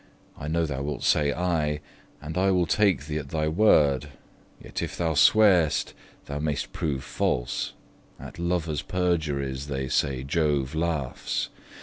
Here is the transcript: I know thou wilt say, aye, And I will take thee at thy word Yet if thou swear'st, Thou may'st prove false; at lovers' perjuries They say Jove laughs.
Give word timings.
I 0.35 0.47
know 0.47 0.65
thou 0.65 0.81
wilt 0.81 1.03
say, 1.03 1.31
aye, 1.31 1.79
And 2.23 2.35
I 2.35 2.49
will 2.49 2.65
take 2.65 3.05
thee 3.05 3.19
at 3.19 3.29
thy 3.29 3.47
word 3.47 4.07
Yet 4.59 4.81
if 4.81 4.97
thou 4.97 5.13
swear'st, 5.13 5.93
Thou 6.25 6.39
may'st 6.39 6.73
prove 6.73 7.03
false; 7.03 7.73
at 8.19 8.39
lovers' 8.39 8.81
perjuries 8.81 9.67
They 9.67 9.89
say 9.89 10.23
Jove 10.23 10.73
laughs. 10.73 11.49